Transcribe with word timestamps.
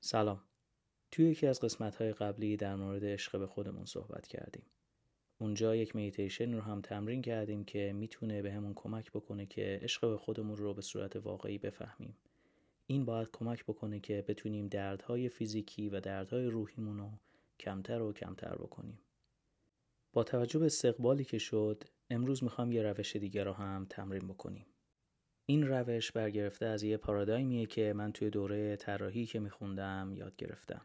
سلام. 0.00 0.40
توی 1.10 1.30
یکی 1.30 1.46
از 1.46 1.60
قسمت 1.60 1.96
های 1.96 2.12
قبلی 2.12 2.56
در 2.56 2.76
مورد 2.76 3.04
عشق 3.04 3.38
به 3.38 3.46
خودمون 3.46 3.84
صحبت 3.84 4.26
کردیم. 4.26 4.62
اونجا 5.38 5.76
یک 5.76 5.96
میتیشن 5.96 6.52
رو 6.52 6.60
هم 6.60 6.80
تمرین 6.80 7.22
کردیم 7.22 7.64
که 7.64 7.92
می‌تونه 7.92 8.42
به 8.42 8.52
همون 8.52 8.74
کمک 8.74 9.10
بکنه 9.12 9.46
که 9.46 9.78
عشق 9.82 10.10
به 10.10 10.16
خودمون 10.16 10.56
رو 10.56 10.74
به 10.74 10.82
صورت 10.82 11.16
واقعی 11.16 11.58
بفهمیم. 11.58 12.16
این 12.86 13.04
باید 13.04 13.30
کمک 13.32 13.64
بکنه 13.64 14.00
که 14.00 14.24
بتونیم 14.28 14.68
دردهای 14.68 15.28
فیزیکی 15.28 15.88
و 15.88 16.00
دردهای 16.00 16.46
روحیمون 16.46 16.98
رو 16.98 17.10
کمتر 17.60 18.02
و 18.02 18.12
کمتر 18.12 18.54
بکنیم. 18.54 18.98
با 20.12 20.24
توجه 20.24 20.58
به 20.58 20.66
استقبالی 20.66 21.24
که 21.24 21.38
شد 21.38 21.84
امروز 22.10 22.44
می‌خوام 22.44 22.72
یه 22.72 22.82
روش 22.82 23.16
دیگه 23.16 23.44
رو 23.44 23.52
هم 23.52 23.86
تمرین 23.90 24.28
بکنیم. 24.28 24.66
این 25.50 25.68
روش 25.68 26.12
برگرفته 26.12 26.66
از 26.66 26.82
یه 26.82 26.96
پارادایمیه 26.96 27.66
که 27.66 27.92
من 27.92 28.12
توی 28.12 28.30
دوره 28.30 28.76
طراحی 28.76 29.26
که 29.26 29.40
میخوندم 29.40 30.12
یاد 30.14 30.36
گرفتم. 30.36 30.80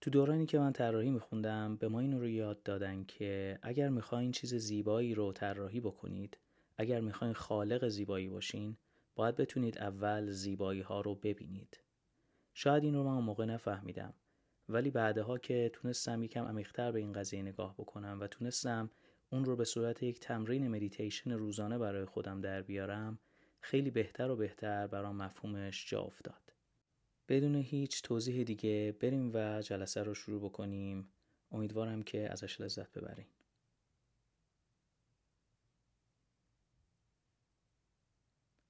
تو 0.00 0.10
دورانی 0.10 0.46
که 0.46 0.58
من 0.58 0.72
طراحی 0.72 1.10
میخوندم 1.10 1.76
به 1.76 1.88
ما 1.88 2.00
این 2.00 2.20
رو 2.20 2.28
یاد 2.28 2.62
دادن 2.62 3.04
که 3.04 3.58
اگر 3.62 3.88
می‌خواین 3.88 4.32
چیز 4.32 4.54
زیبایی 4.54 5.14
رو 5.14 5.32
طراحی 5.32 5.80
بکنید، 5.80 6.38
اگر 6.76 7.00
می‌خواین 7.00 7.34
خالق 7.34 7.88
زیبایی 7.88 8.28
باشین، 8.28 8.76
باید 9.14 9.36
بتونید 9.36 9.78
اول 9.78 10.30
زیبایی 10.30 10.80
ها 10.80 11.00
رو 11.00 11.14
ببینید. 11.14 11.80
شاید 12.54 12.84
این 12.84 12.94
رو 12.94 13.02
من 13.02 13.14
اون 13.14 13.24
موقع 13.24 13.44
نفهمیدم 13.44 14.14
ولی 14.68 14.90
بعدها 14.90 15.38
که 15.38 15.70
تونستم 15.72 16.22
یکم 16.22 16.44
عمیقتر 16.44 16.92
به 16.92 16.98
این 16.98 17.12
قضیه 17.12 17.42
نگاه 17.42 17.74
بکنم 17.74 18.18
و 18.20 18.26
تونستم 18.26 18.90
اون 19.30 19.44
رو 19.44 19.56
به 19.56 19.64
صورت 19.64 20.02
یک 20.02 20.20
تمرین 20.20 20.68
مدیتیشن 20.68 21.30
روزانه 21.30 21.78
برای 21.78 22.04
خودم 22.04 22.40
در 22.40 22.62
بیارم 22.62 23.18
خیلی 23.66 23.90
بهتر 23.90 24.30
و 24.30 24.36
بهتر 24.36 24.86
برام 24.86 25.16
مفهومش 25.16 25.90
جا 25.90 26.00
افتاد. 26.00 26.52
بدون 27.28 27.54
هیچ 27.54 28.02
توضیح 28.02 28.44
دیگه 28.44 28.96
بریم 29.00 29.30
و 29.34 29.62
جلسه 29.62 30.02
رو 30.02 30.14
شروع 30.14 30.40
بکنیم. 30.48 31.08
امیدوارم 31.52 32.02
که 32.02 32.32
ازش 32.32 32.60
لذت 32.60 32.92
ببرین. 32.92 33.26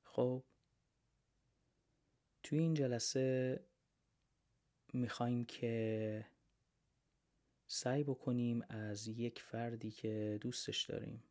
خب 0.03 0.45
توی 2.43 2.59
این 2.59 2.75
جلسه 2.75 3.61
می‌خوایم 4.93 5.45
که 5.45 6.27
سعی 7.67 8.05
بکنیم 8.05 8.65
از 8.69 9.09
یک 9.09 9.43
فردی 9.43 9.91
که 9.91 10.39
دوستش 10.41 10.83
داریم 10.83 11.23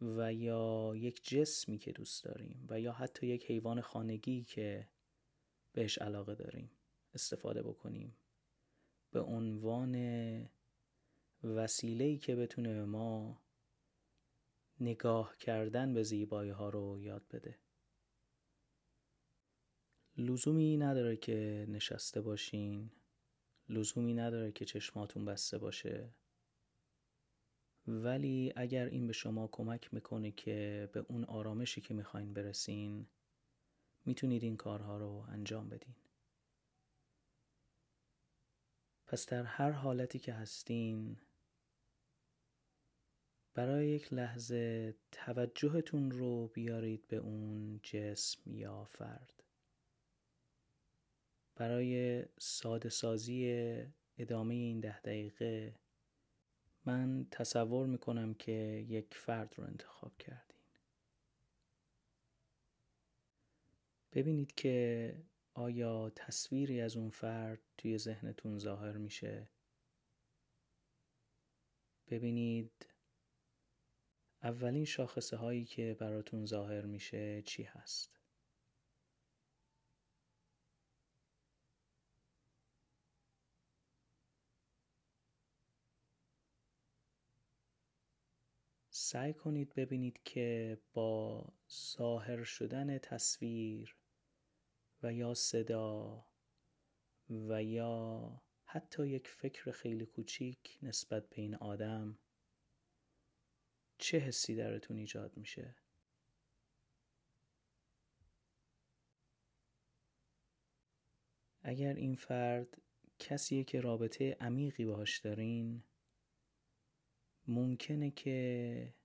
و 0.00 0.32
یا 0.32 0.92
یک 0.96 1.24
جسمی 1.24 1.78
که 1.78 1.92
دوست 1.92 2.24
داریم 2.24 2.66
و 2.68 2.80
یا 2.80 2.92
حتی 2.92 3.26
یک 3.26 3.44
حیوان 3.44 3.80
خانگی 3.80 4.44
که 4.44 4.88
بهش 5.72 5.98
علاقه 5.98 6.34
داریم 6.34 6.70
استفاده 7.14 7.62
بکنیم. 7.62 8.16
به 9.10 9.20
عنوان 9.20 9.94
وسیله‌ای 11.44 12.18
که 12.18 12.36
بتونه 12.36 12.74
به 12.74 12.84
ما 12.84 13.42
نگاه 14.80 15.36
کردن 15.36 15.94
به 15.94 16.02
زیبایی 16.02 16.50
ها 16.50 16.68
رو 16.68 17.00
یاد 17.00 17.28
بده. 17.30 17.58
لزومی 20.16 20.76
نداره 20.76 21.16
که 21.16 21.66
نشسته 21.68 22.20
باشین. 22.20 22.90
لزومی 23.68 24.14
نداره 24.14 24.52
که 24.52 24.64
چشماتون 24.64 25.24
بسته 25.24 25.58
باشه. 25.58 26.14
ولی 27.86 28.52
اگر 28.56 28.86
این 28.86 29.06
به 29.06 29.12
شما 29.12 29.48
کمک 29.52 29.94
می‌کنه 29.94 30.30
که 30.30 30.88
به 30.92 31.04
اون 31.08 31.24
آرامشی 31.24 31.80
که 31.80 31.94
می‌خواین 31.94 32.32
برسین 32.32 33.06
می‌تونید 34.04 34.42
این 34.42 34.56
کارها 34.56 34.98
رو 34.98 35.24
انجام 35.28 35.68
بدین. 35.68 35.94
پس 39.06 39.26
در 39.26 39.42
هر 39.42 39.70
حالتی 39.70 40.18
که 40.18 40.32
هستین 40.32 41.16
برای 43.54 43.88
یک 43.88 44.12
لحظه 44.12 44.94
توجهتون 45.12 46.10
رو 46.10 46.48
بیارید 46.48 47.08
به 47.08 47.16
اون 47.16 47.80
جسم 47.82 48.54
یا 48.54 48.84
فرد. 48.84 49.44
برای 51.56 52.24
ساده 52.38 52.88
سازی 52.88 53.44
ادامه 54.18 54.54
این 54.54 54.80
ده 54.80 55.00
دقیقه 55.00 55.74
من 56.84 57.26
تصور 57.30 57.86
می‌کنم 57.86 58.34
که 58.34 58.84
یک 58.88 59.14
فرد 59.14 59.54
رو 59.58 59.64
انتخاب 59.64 60.18
کردین. 60.18 60.60
ببینید 64.12 64.54
که 64.54 65.16
آیا 65.54 66.10
تصویری 66.10 66.80
از 66.80 66.96
اون 66.96 67.10
فرد 67.10 67.60
توی 67.78 67.98
ذهنتون 67.98 68.58
ظاهر 68.58 68.96
میشه؟ 68.96 69.48
ببینید 72.08 72.86
اولین 74.42 74.84
شاخصه 74.84 75.36
هایی 75.36 75.64
که 75.64 75.96
براتون 76.00 76.46
ظاهر 76.46 76.86
میشه 76.86 77.42
چی 77.42 77.62
هست؟ 77.62 78.19
سعی 89.10 89.32
کنید 89.34 89.74
ببینید 89.74 90.22
که 90.24 90.78
با 90.92 91.46
ظاهر 91.70 92.44
شدن 92.44 92.98
تصویر 92.98 93.96
و 95.02 95.12
یا 95.12 95.34
صدا 95.34 96.26
و 97.30 97.62
یا 97.62 98.42
حتی 98.64 99.08
یک 99.08 99.28
فکر 99.28 99.70
خیلی 99.70 100.06
کوچیک 100.06 100.78
نسبت 100.82 101.28
به 101.28 101.42
این 101.42 101.54
آدم 101.54 102.18
چه 103.98 104.18
حسی 104.18 104.54
درتون 104.54 104.96
ایجاد 104.98 105.36
میشه؟ 105.36 105.76
اگر 111.62 111.94
این 111.94 112.14
فرد 112.14 112.82
کسیه 113.18 113.64
که 113.64 113.80
رابطه 113.80 114.36
عمیقی 114.40 114.84
باهاش 114.84 115.18
دارین 115.18 115.84
ممکنه 117.46 118.10
که 118.10 118.99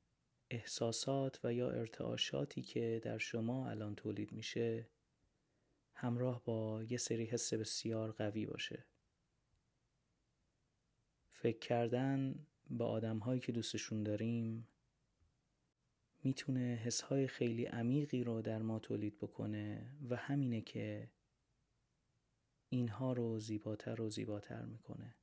احساسات 0.55 1.39
و 1.43 1.53
یا 1.53 1.71
ارتعاشاتی 1.71 2.61
که 2.61 3.01
در 3.03 3.17
شما 3.17 3.69
الان 3.69 3.95
تولید 3.95 4.31
میشه 4.31 4.87
همراه 5.93 6.43
با 6.43 6.83
یه 6.83 6.97
سری 6.97 7.25
حس 7.25 7.53
بسیار 7.53 8.11
قوی 8.11 8.45
باشه. 8.45 8.85
فکر 11.31 11.59
کردن 11.59 12.47
به 12.69 12.83
آدم 12.83 13.17
هایی 13.17 13.41
که 13.41 13.51
دوستشون 13.51 14.03
داریم 14.03 14.67
می‌تونه 16.23 16.81
حسهای 16.83 17.27
خیلی 17.27 17.65
عمیقی 17.65 18.23
رو 18.23 18.41
در 18.41 18.61
ما 18.61 18.79
تولید 18.79 19.17
بکنه 19.17 19.91
و 20.09 20.15
همینه 20.15 20.61
که 20.61 21.11
اینها 22.69 23.13
رو 23.13 23.39
زیباتر 23.39 24.01
و 24.01 24.09
زیباتر 24.09 24.65
می‌کنه. 24.65 25.15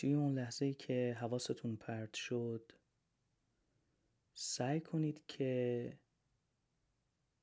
توی 0.00 0.14
اون 0.14 0.38
لحظه 0.38 0.74
که 0.74 1.16
حواستون 1.20 1.76
پرت 1.76 2.14
شد 2.14 2.72
سعی 4.34 4.80
کنید 4.80 5.26
که 5.26 5.98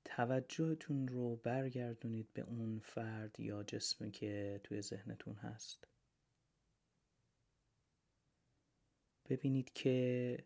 توجهتون 0.05 1.07
رو 1.07 1.35
برگردونید 1.35 2.33
به 2.33 2.41
اون 2.41 2.79
فرد 2.79 3.39
یا 3.39 3.63
جسمی 3.63 4.11
که 4.11 4.61
توی 4.63 4.81
ذهنتون 4.81 5.35
هست. 5.35 5.87
ببینید 9.29 9.73
که 9.73 10.37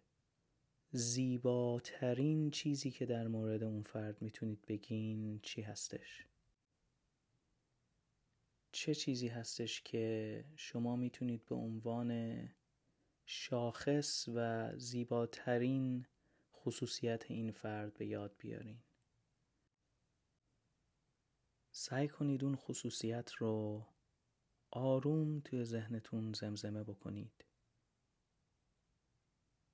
زیباترین 0.92 2.52
چیزی 2.52 2.92
که 2.92 3.06
در 3.06 3.28
مورد 3.28 3.64
اون 3.64 3.84
فرد 3.84 4.22
می‌تونید 4.22 4.66
بگین 4.66 5.40
چی 5.44 5.62
هستش. 5.62 6.31
چه 8.72 8.96
چیزی 8.96 9.28
هستش 9.28 9.82
که 9.82 10.46
شما 10.56 10.96
می‌تونید 10.96 11.46
به 11.46 11.56
عنوان 11.56 12.50
شاخص 13.26 14.30
و 14.36 14.72
زیباترین 14.78 16.06
خصوصیت 16.54 17.32
این 17.32 17.52
فرد 17.52 17.94
به 17.94 18.06
یاد 18.06 18.36
بیارین؟ 18.38 18.84
سعی 21.72 22.08
کنید 22.08 22.44
اون 22.44 22.56
خصوصیت 22.56 23.32
رو 23.32 23.86
آروم 24.72 25.40
توی 25.40 25.64
ذهنتون 25.64 26.34
زمزمه 26.34 26.84
بکنید. 26.84 27.46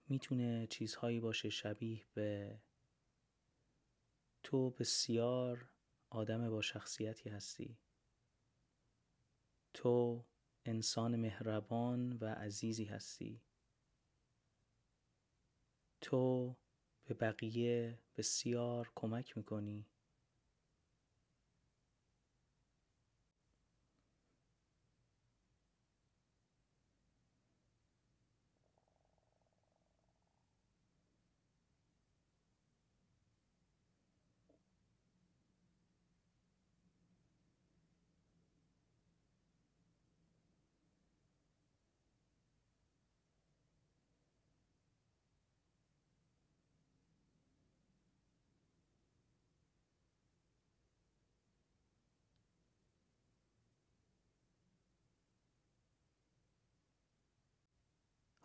می‌تونه 0.10 0.68
چیزهایی 0.68 1.20
باشه 1.20 1.50
شبیه 1.50 2.06
به 2.14 2.60
تو 4.44 4.70
بسیار 4.70 5.70
آدم 6.10 6.50
با 6.50 6.62
شخصیتی 6.62 7.30
هستی. 7.30 7.78
تو 9.78 10.24
انسان 10.66 11.16
مهربان 11.16 12.18
و 12.22 12.26
عزیزی 12.26 12.86
هستی. 12.86 13.42
تو 16.02 16.56
به 17.06 17.14
بقیه 17.14 18.00
بسیار 18.18 18.92
کمک 18.96 19.38
می‌کنی. 19.38 19.86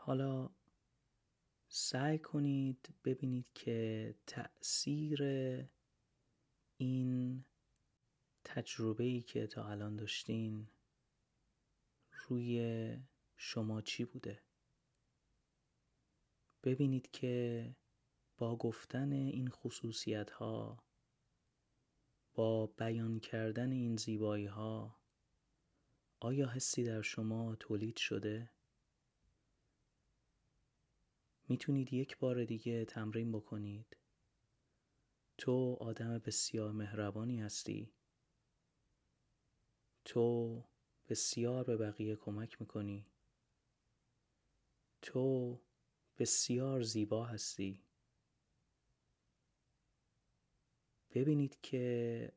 حالا 0.04 0.50
سعی 1.68 2.18
کنید 2.18 2.94
ببینید 3.04 3.52
که 3.54 4.14
تأثیر 4.26 5.22
این 6.76 7.44
تجربه 8.44 9.04
ای 9.04 9.20
که 9.20 9.46
تا 9.46 9.68
الان 9.68 9.96
داشتین 9.96 10.68
روی 12.10 12.96
شما 13.36 13.82
چی 13.82 14.04
بوده 14.04 14.42
ببینید 16.62 17.10
که 17.10 17.76
با 18.36 18.56
گفتن 18.56 19.12
این 19.12 19.48
خصوصیت 19.48 20.30
ها 20.30 20.84
با 22.34 22.66
بیان 22.66 23.20
کردن 23.20 23.72
این 23.72 23.96
زیبایی 23.96 24.46
ها 24.46 25.00
آیا 26.20 26.48
حسی 26.48 26.84
در 26.84 27.02
شما 27.02 27.56
تولید 27.56 27.96
شده؟ 27.96 28.50
می‌تونید 31.52 31.92
یک 31.92 32.18
بار 32.18 32.44
دیگه 32.44 32.84
تمرین 32.84 33.32
بکنید. 33.32 33.96
تو 35.38 35.76
آدم 35.80 36.18
بسیار 36.18 36.72
مهربانی 36.72 37.40
هستی. 37.40 37.92
تو 40.04 40.64
بسیار 41.08 41.64
به 41.64 41.76
بقیه 41.76 42.16
کمک 42.16 42.60
می‌کنی. 42.60 43.06
تو 45.02 45.60
بسیار 46.18 46.82
زیبا 46.82 47.24
هستی. 47.24 47.84
ببینید 51.10 51.60
که 51.60 52.32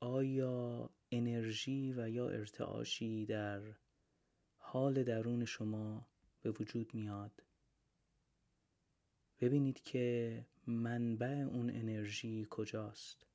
آیا 0.00 0.90
انرژی 1.10 1.92
و 1.92 2.08
یا 2.08 2.28
ارتعاشی 2.28 3.26
در 3.26 3.76
حال 4.56 5.04
درون 5.04 5.44
شما 5.44 6.06
به 6.42 6.50
وجود 6.50 6.94
میاد. 6.94 7.42
ببینید 9.40 9.82
که 9.82 10.46
منبع 10.66 11.28
اون 11.28 11.70
انرژی 11.70 12.46
کجاست. 12.50 13.29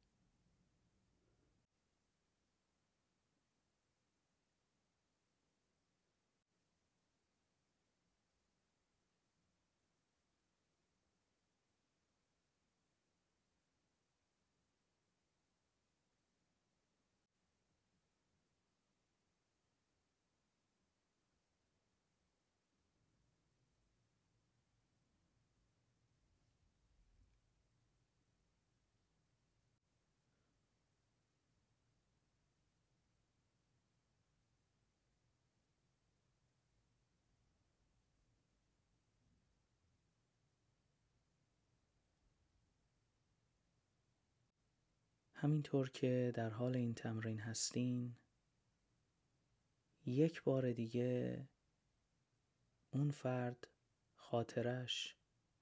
همینطور 45.45 45.89
که 45.89 46.31
در 46.35 46.49
حال 46.49 46.75
این 46.75 46.93
تمرین 46.93 47.39
هستین 47.39 48.15
یک 50.05 50.43
بار 50.43 50.71
دیگه 50.71 51.47
اون 52.91 53.11
فرد 53.11 53.67
خاطرش 54.15 55.15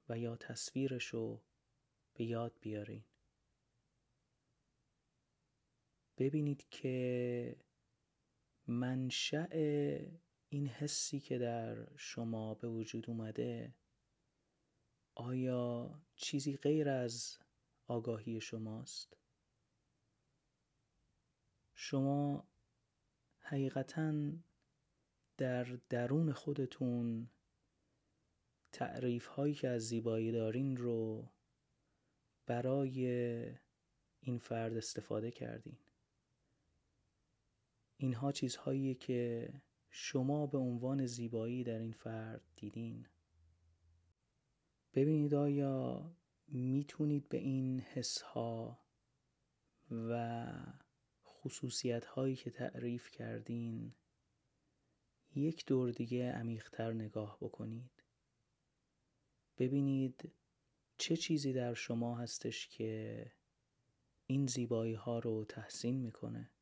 و 0.09 0.17
یا 0.17 0.35
تصویرش 0.35 1.05
رو 1.05 1.41
به 2.13 2.25
یاد 2.25 2.57
بیارین. 2.61 3.03
ببینید 6.17 6.69
که 6.69 7.55
منشأ 8.67 9.47
این 10.49 10.67
حسی 10.67 11.19
که 11.19 11.37
در 11.37 11.95
شما 11.95 12.53
به 12.53 12.67
وجود 12.67 13.09
اومده 13.09 13.75
آیا 15.15 16.01
چیزی 16.15 16.57
غیر 16.57 16.89
از 16.89 17.37
آگاهی 17.87 18.41
شماست؟ 18.41 19.22
شما 21.85 22.47
حقیقتا 23.39 24.13
در 25.37 25.63
درون 25.63 26.33
خودتون 26.33 27.29
تعریف 28.71 29.25
هایی 29.25 29.53
که 29.53 29.67
از 29.67 29.81
زیبایی 29.81 30.31
دارین 30.31 30.77
رو 30.77 31.29
برای 32.45 33.05
این 34.19 34.37
فرد 34.37 34.77
استفاده 34.77 35.31
کردین. 35.31 35.77
اینها 37.97 38.31
چیزهایی 38.31 38.95
که 38.95 39.49
شما 39.89 40.47
به 40.47 40.57
عنوان 40.57 41.05
زیبایی 41.05 41.63
در 41.63 41.79
این 41.79 41.93
فرد 41.93 42.43
دیدین. 42.55 43.07
ببینید 44.93 45.33
آیا 45.33 46.11
می‌تونید 46.47 47.29
به 47.29 47.37
این 47.37 47.79
حس 47.79 48.21
ها 48.21 48.79
و 49.91 50.82
خصوصیت 51.43 52.05
هایی 52.05 52.35
که 52.35 52.49
تعریف 52.49 53.11
کردین 53.11 53.93
یک 55.35 55.65
دور 55.65 55.91
دیگه 55.91 56.31
عمیقتر 56.31 56.93
نگاه 56.93 57.37
بکنید. 57.41 58.03
ببینید 59.57 60.31
چه 60.97 61.17
چیزی 61.17 61.53
در 61.53 61.73
شما 61.73 62.17
هستش 62.17 62.67
که 62.67 63.31
این 64.27 64.47
زیبایی 64.47 64.93
ها 64.93 65.19
رو 65.19 65.45
تحسین 65.45 65.95
می‌کنه. 65.95 66.52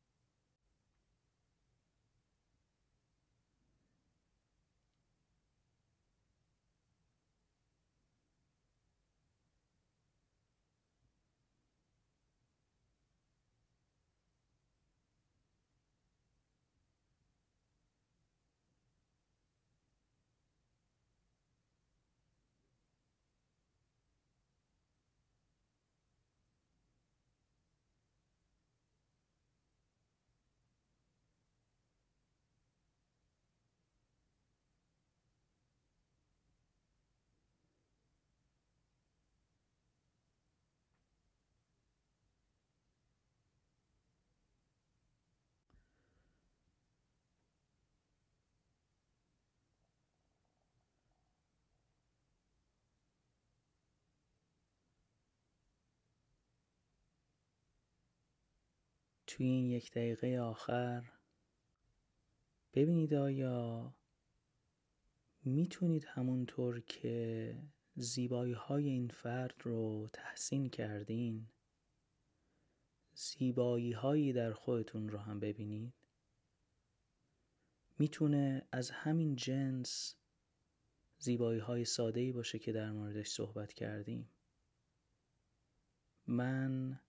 توی 59.32 59.46
این 59.46 59.66
یک 59.66 59.90
دقیقه 59.90 60.38
آخر 60.38 61.12
ببینید 62.74 63.14
آیا 63.14 63.94
می‌تونید 65.44 66.04
همونطور 66.04 66.80
که 66.80 67.56
زیبایی 67.94 68.52
های 68.52 68.88
این 68.88 69.08
فرد 69.08 69.54
رو 69.62 70.08
تحسین 70.12 70.68
کردین 70.68 71.48
زیبایی 73.14 73.92
هایی 73.92 74.32
در 74.32 74.52
خودتون 74.52 75.08
رو 75.08 75.18
هم 75.18 75.40
ببینید؟ 75.40 75.94
می‌تونه 77.98 78.66
از 78.72 78.90
همین 78.90 79.36
جنس 79.36 80.16
زیبایی 81.18 81.60
های 81.60 81.84
ساده 81.84 82.20
ای 82.20 82.32
باشه 82.32 82.58
که 82.58 82.72
در 82.72 82.92
موردش 82.92 83.28
صحبت 83.28 83.72
کردیم. 83.72 84.28
من 86.26 87.00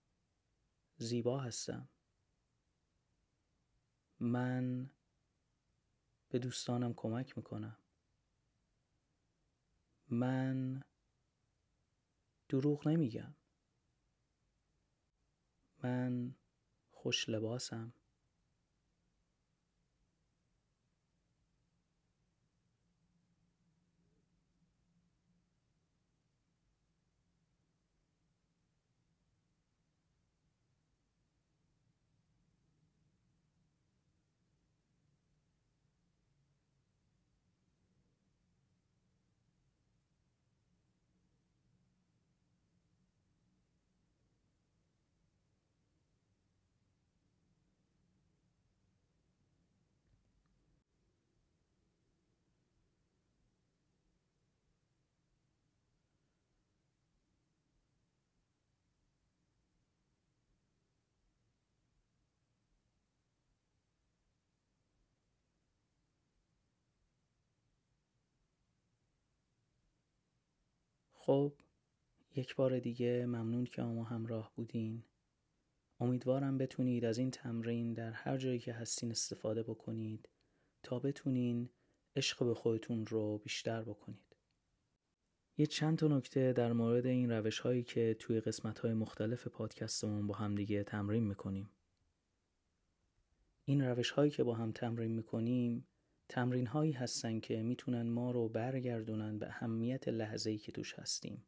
زیبا 0.96 1.40
هستم. 1.40 1.88
من 4.24 4.90
به 6.28 6.38
دوستانم 6.38 6.94
کمک 6.94 7.36
می‌کنم. 7.36 7.78
من 10.08 10.82
دروغ 12.48 12.88
نمیگم. 12.88 13.34
من 15.82 16.34
خوش 16.90 17.28
لباسم. 17.28 17.92
خب 71.26 71.52
یک 72.36 72.56
بار 72.56 72.78
دیگه 72.78 73.26
ممنون 73.26 73.64
که 73.64 73.82
ما 73.82 74.04
همراه 74.04 74.52
بودین. 74.56 75.02
امیدوارم 76.00 76.58
بتونید 76.58 77.04
از 77.04 77.18
این 77.18 77.30
تمرین 77.30 77.92
در 77.92 78.10
هر 78.12 78.36
جایی 78.36 78.58
که 78.58 78.72
هستین 78.72 79.10
استفاده 79.10 79.62
بکنید 79.62 80.28
تا 80.82 80.98
بتونین 80.98 81.68
عشق 82.16 82.44
به 82.44 82.54
خودتون 82.54 83.06
رو 83.06 83.38
بیشتر 83.38 83.82
بکنید. 83.82 84.36
یه 85.58 85.66
چند 85.66 85.98
تا 85.98 86.08
نکته 86.08 86.52
در 86.52 86.72
مورد 86.72 87.06
این 87.06 87.30
روش 87.30 87.58
هایی 87.58 87.82
که 87.82 88.16
توی 88.18 88.40
قسمت 88.40 88.78
های 88.78 88.94
مختلف 88.94 89.48
پادکستمون 89.48 90.26
با 90.26 90.34
هم 90.34 90.54
دیگه 90.54 90.84
تمرین 90.84 91.24
می‌کنیم. 91.24 91.70
این 93.64 93.84
روش 93.84 94.10
هایی 94.10 94.30
که 94.30 94.44
با 94.44 94.54
هم 94.54 94.72
تمرین 94.72 95.12
می‌کنیم 95.12 95.86
تمرین 96.28 96.66
هایی 96.66 96.92
هستن 96.92 97.40
که 97.40 97.62
می‌تونن 97.62 98.10
ما 98.10 98.30
رو 98.30 98.48
برگردونن 98.48 99.38
به 99.38 99.46
اهمیت 99.46 100.08
لحظه 100.08 100.50
ای 100.50 100.58
که 100.58 100.72
توش 100.72 100.94
هستیم. 100.94 101.44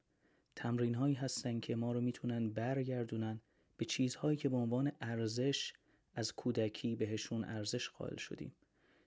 تمرین 0.57 0.95
هایی 0.95 1.15
هستن 1.15 1.61
که 1.61 1.77
ما 1.77 1.93
رو 1.93 2.01
می‌تونن 2.01 2.51
برگردونن 2.51 3.41
به 3.77 3.85
چیزهایی 3.85 4.37
که 4.37 4.49
به 4.49 4.57
عنوان 4.57 4.93
ارزش 5.01 5.73
از 6.15 6.33
کودکی 6.33 6.97
بهشون 6.97 7.45
ارزش 7.45 7.89
قائل 7.89 8.17
شدیم. 8.17 8.53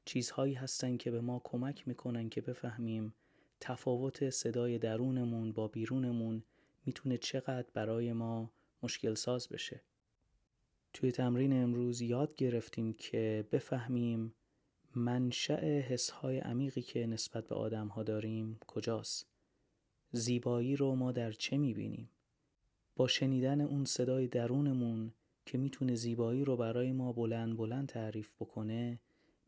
چیزهایی 0.05 0.53
هستن 0.53 0.97
که 0.97 1.11
به 1.11 1.21
ما 1.21 1.41
کمک 1.43 1.87
می‌کنن 1.87 2.29
که 2.29 2.41
بفهمیم 2.41 3.13
تفاوت 3.59 4.29
صدای 4.29 4.77
درونمون 4.77 5.51
با 5.51 5.67
بیرونمون 5.67 6.43
می‌تونه 6.85 7.17
چقدر 7.17 7.67
برای 7.73 8.13
ما 8.13 8.51
مشکل 8.83 9.13
ساز 9.13 9.49
بشه. 9.49 9.81
توی 10.93 11.11
تمرین 11.11 11.53
امروز 11.63 12.01
یاد 12.01 12.35
گرفتیم 12.35 12.93
که 12.93 13.47
بفهمیم 13.51 14.33
منشأ 14.95 15.79
حسهای 15.79 16.39
عمیقی 16.39 16.81
که 16.81 17.07
نسبت 17.07 17.47
به 17.47 17.55
آدم 17.55 17.87
ها 17.87 18.03
داریم 18.03 18.59
کجاست؟ 18.67 19.27
زیبایی 20.11 20.75
رو 20.75 20.95
ما 20.95 21.11
در 21.11 21.31
چه 21.31 21.57
می‌بینیم؟ 21.57 22.09
با 22.95 23.07
شنیدن 23.07 23.61
اون 23.61 23.85
صدای 23.85 24.27
درونمون 24.27 25.11
که 25.45 25.57
می‌تونه 25.57 25.95
زیبایی 25.95 26.45
رو 26.45 26.57
برای 26.57 26.91
ما 26.91 27.13
بلند 27.13 27.57
بلند 27.57 27.87
تعریف 27.87 28.31
بکنه 28.39 28.99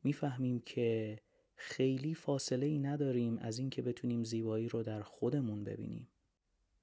می‌فهمیم 0.04 0.60
که 0.60 1.20
خیلی 1.56 2.14
فاصله 2.14 2.66
ای 2.66 2.80
نداریم 2.80 3.38
از 3.38 3.60
اینکه 3.60 3.82
بتونیم 3.82 4.24
زیبایی 4.24 4.70
رو 4.70 4.84
در 4.84 5.02
خودمون 5.02 5.64
ببینیم. 5.64 6.08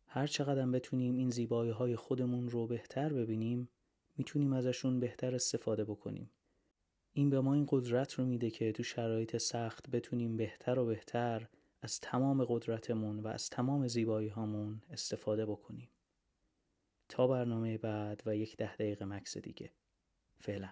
هر 0.06 0.26
چقدر 0.26 0.66
بتونیم 0.66 1.16
این 1.16 1.30
زیبایی 1.30 1.70
های 1.70 1.96
خودمون 1.96 2.48
رو 2.48 2.66
بهتر 2.66 3.12
ببینیم 3.12 3.68
می‌تونیم 4.16 4.52
ازشون 4.52 5.00
بهتر 5.00 5.34
استفاده 5.34 5.84
بکنیم. 5.84 6.30
این 7.18 7.30
به 7.30 7.40
ما 7.40 7.54
این 7.54 7.66
قدرت 7.68 8.12
رو 8.12 8.24
میده 8.24 8.50
که 8.50 8.72
تو 8.72 8.82
شرایط 8.82 9.36
سخت 9.36 9.90
بتونیم 9.90 10.36
بهتر 10.36 10.78
و 10.78 10.86
بهتر 10.86 11.48
از 11.82 12.00
تمام 12.00 12.44
قدرتمون 12.44 13.20
و 13.20 13.28
از 13.28 13.50
تمام 13.50 13.88
زیبایی 13.88 14.28
هامون 14.28 14.82
استفاده 14.90 15.46
بکنیم. 15.46 15.90
تا 17.08 17.26
برنامه 17.26 17.78
بعد 17.78 18.22
و 18.26 18.36
یک 18.36 18.56
ده 18.56 18.74
دقیقه 18.74 19.04
مکس 19.04 19.38
دیگه. 19.38 19.72
فعلا. 20.40 20.68